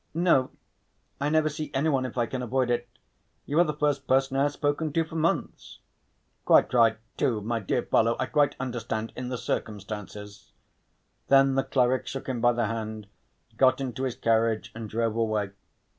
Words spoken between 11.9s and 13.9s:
shook him by the hand, got